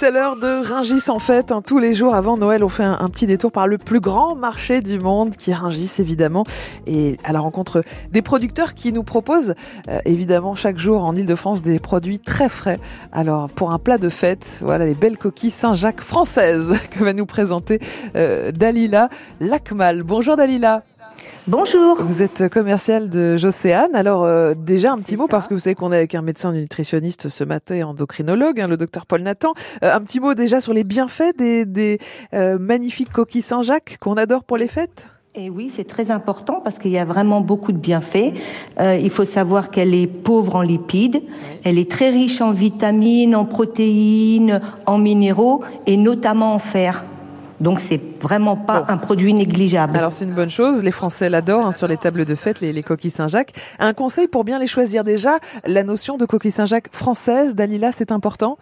[0.00, 1.50] C'est l'heure de Ringis en fait.
[1.50, 1.60] Hein.
[1.60, 4.80] Tous les jours avant Noël, on fait un, petit détour par le plus grand marché
[4.80, 6.44] du monde, qui est Ringis évidemment,
[6.86, 7.82] et à la rencontre
[8.12, 9.56] des producteurs qui nous proposent
[9.88, 12.78] euh, évidemment chaque jour en Ile-de-France des produits très frais.
[13.10, 17.26] Alors pour un plat de fête, voilà les belles coquilles Saint-Jacques françaises que va nous
[17.26, 17.80] présenter
[18.14, 19.08] euh, Dalila
[19.40, 20.04] Lacmal.
[20.04, 20.84] Bonjour Dalila.
[21.48, 22.02] Bonjour.
[22.02, 23.94] Vous êtes commercial de Jocéane.
[23.94, 26.52] Alors euh, déjà un petit mot parce que vous savez qu'on est avec un médecin
[26.52, 29.54] nutritionniste ce matin, endocrinologue, hein, le docteur Paul Nathan.
[29.82, 31.98] Euh, un petit mot déjà sur les bienfaits des,
[32.34, 35.06] euh, magnifiques coquilles Saint-Jacques qu'on adore pour les fêtes.
[35.34, 38.34] Et oui, c'est très important parce qu'il y a vraiment beaucoup de bienfaits.
[38.78, 41.22] il faut savoir qu'elle est pauvre en lipides,
[41.64, 47.04] elle est très riche en vitamines, en protéines, en minéraux et notamment en fer.
[47.60, 49.96] Donc c'est vraiment pas un produit négligeable.
[49.96, 52.82] Alors c'est une bonne chose, les Français l'adorent hein, sur les tables de fête, les,
[52.82, 53.52] coquilles Saint-Jacques.
[53.78, 58.12] Un conseil pour bien les choisir déjà, la notion de coquille Saint-Jacques française, Dalila, c'est
[58.12, 58.58] important?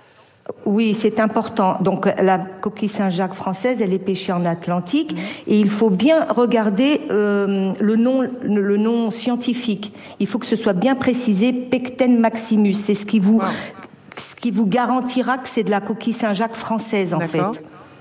[0.64, 1.78] Oui, c'est important.
[1.80, 7.00] Donc la coquille Saint-Jacques française, elle est pêchée en Atlantique et il faut bien regarder
[7.10, 9.92] euh, le nom le nom scientifique.
[10.20, 12.74] Il faut que ce soit bien précisé Pecten maximus.
[12.74, 13.40] C'est ce qui vous
[14.16, 17.42] ce qui vous garantira que c'est de la coquille Saint-Jacques française en fait.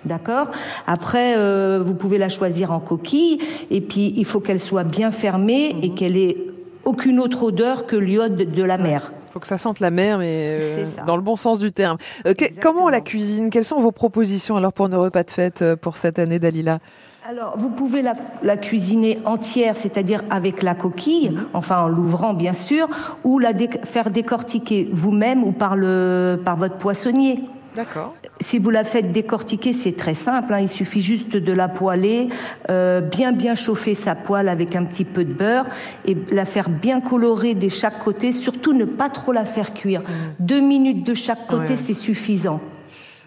[0.05, 0.47] D'accord
[0.85, 3.39] Après, euh, vous pouvez la choisir en coquille,
[3.71, 5.95] et puis il faut qu'elle soit bien fermée et mhm.
[5.95, 6.37] qu'elle ait
[6.85, 9.11] aucune autre odeur que l'iode de la mer.
[9.29, 11.97] Il faut que ça sente la mer, mais euh, dans le bon sens du terme.
[12.25, 13.49] Euh, comment on la cuisine?
[13.49, 16.79] Quelles sont vos propositions alors pour nos repas de fête pour cette année, Dalila?
[17.27, 21.45] Alors, vous pouvez la, cuisiner entière, c'est-à-dire avec la coquille, mhm.
[21.55, 22.87] enfin en l'ouvrant bien sûr,
[23.23, 23.51] ou la
[23.83, 27.43] faire décortiquer vous-même ou par le par votre poissonnier.
[27.75, 28.15] D'accord.
[28.39, 30.53] Si vous la faites décortiquer, c'est très simple.
[30.53, 30.59] Hein.
[30.61, 32.29] il suffit juste de la poêler,
[32.69, 35.65] euh, bien bien chauffer sa poêle avec un petit peu de beurre
[36.05, 38.33] et la faire bien colorer de chaque côté.
[38.33, 40.01] Surtout ne pas trop la faire cuire.
[40.01, 40.05] Mmh.
[40.39, 42.61] Deux minutes de chaque côté, c'est suffisant.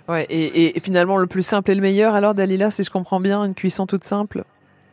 [0.08, 3.20] Ouais, et, et, finalement, le plus simple et le meilleur, alors Dalila, si je comprends
[3.20, 4.44] bien, une cuisson toute simple?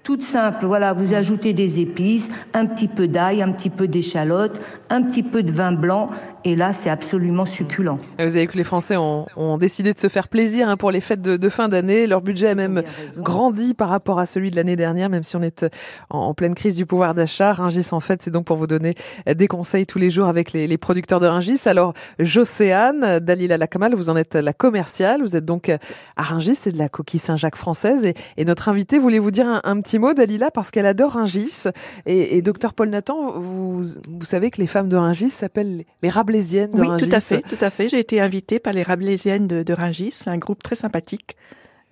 [0.05, 0.67] Toute simple.
[0.67, 4.61] Voilà, vous ajoutez des épices, un petit peu d'ail, un petit peu d'échalote,
[4.91, 6.09] un petit peu de vin blanc,
[6.47, 7.97] et là, c'est absolument succulent.
[8.19, 10.91] Vous avez vu que les Français ont, ont, décidé de se faire plaisir hein, pour
[10.91, 12.05] les fêtes de, de fin d'année.
[12.05, 12.83] Leur budget a même
[13.17, 15.65] grandi par rapport à celui de l'année dernière, même si on est
[16.11, 17.53] en, pleine crise du pouvoir d'achat.
[17.53, 18.93] Ringis, en fait, c'est donc pour vous donner
[19.25, 21.61] des conseils tous les jours avec les, les producteurs de Ringis.
[21.65, 25.21] Alors, Jocéane, Dalila Lakamal, vous en êtes la commerciale.
[25.23, 28.05] Vous êtes donc à Ringis, c'est de la coquille Saint-Jacques française.
[28.05, 31.13] Et, et, notre invité voulait vous dire un, un petit mot, Dalila, parce qu'elle adore
[31.13, 31.63] Ringis.
[32.05, 36.09] Et, et docteur Paul Nathan, vous, vous savez que les femmes de Ringis s'appellent les
[36.09, 37.89] Rabelaisiennes de oui, tout à fait, tout à fait.
[37.89, 41.35] J'ai été invitée par les Rabelaisiennes de, de Ringis, un groupe très sympathique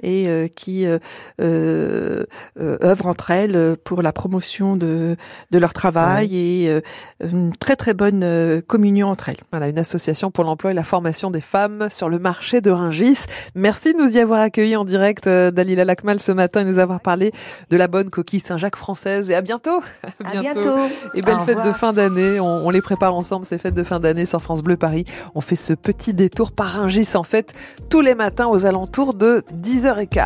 [0.04, 1.00] et euh, qui euh,
[1.42, 2.26] euh,
[2.60, 5.16] euh, œuvrent entre elles pour la promotion de,
[5.52, 6.82] de leur travail et
[7.22, 9.38] une très très bonne communion entre elles.
[9.52, 13.26] Voilà, une association pour l'emploi et la formation des femmes sur le marché de Ringis.
[13.56, 17.00] Merci de nous y avoir accueillis en direct, Dalila Lacmal, ce matin et nous avoir
[17.00, 17.32] parlé
[17.70, 19.30] de la bonne coquille Saint-Jacques française.
[19.30, 19.82] Et à bientôt.
[20.26, 20.78] À bientôt.
[21.16, 22.40] Et belles fêtes de fin d'année.
[22.40, 25.06] On, on, les prépare ensemble, ces fêtes de fin d'année sur France Bleu Paris.
[25.36, 27.54] On fait ce petit détour par Ringis, en fait,
[27.90, 29.44] tous les matins aux alentours de
[29.94, 30.24] 10h15.